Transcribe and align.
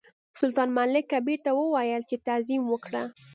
سلطان 0.39 0.69
ملک 0.77 1.03
کبیر 1.11 1.39
ته 1.45 1.51
وویل 1.53 2.03
چې 2.09 2.15
تعظیم 2.27 2.63
وکړه. 2.67 3.03